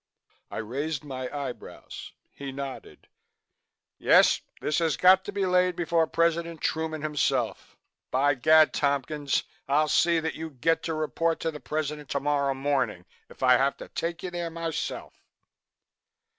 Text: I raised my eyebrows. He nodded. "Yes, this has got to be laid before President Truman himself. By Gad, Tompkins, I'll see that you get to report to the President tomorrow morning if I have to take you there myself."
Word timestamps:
I 0.49 0.57
raised 0.57 1.03
my 1.03 1.29
eyebrows. 1.31 2.13
He 2.33 2.51
nodded. 2.51 3.07
"Yes, 3.99 4.41
this 4.59 4.79
has 4.79 4.97
got 4.97 5.23
to 5.25 5.31
be 5.31 5.45
laid 5.45 5.75
before 5.75 6.07
President 6.07 6.59
Truman 6.59 7.03
himself. 7.03 7.77
By 8.09 8.33
Gad, 8.33 8.73
Tompkins, 8.73 9.43
I'll 9.67 9.87
see 9.87 10.19
that 10.19 10.33
you 10.33 10.49
get 10.49 10.81
to 10.89 10.95
report 10.95 11.39
to 11.41 11.51
the 11.51 11.59
President 11.59 12.09
tomorrow 12.09 12.55
morning 12.55 13.05
if 13.29 13.43
I 13.43 13.57
have 13.57 13.77
to 13.77 13.89
take 13.89 14.23
you 14.23 14.31
there 14.31 14.49
myself." 14.49 15.13